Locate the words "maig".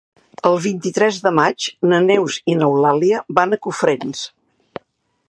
1.39-1.67